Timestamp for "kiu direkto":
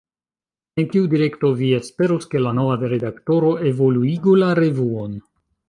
0.93-1.51